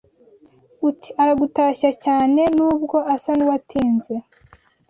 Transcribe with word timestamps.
Uti: 0.87 1.09
aragutashya 1.21 1.89
cyane 2.05 2.41
N’ubwo 2.55 2.97
asa 3.15 3.31
n’uwatinze 3.35 4.13